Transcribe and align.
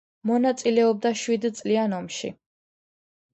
მონაწილეობდა 0.27 1.11
შვიდწლიან 1.25 1.95
ომში. 1.99 2.33